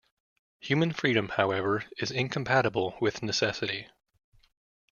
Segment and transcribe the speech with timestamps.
[0.61, 3.87] Human freedom, however, is incompatible with necessity.